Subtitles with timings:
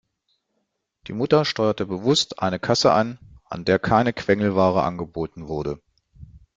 [1.05, 5.79] Die Mutter steuerte bewusst eine Kasse an, an der keine Quengelware angeboten wurde.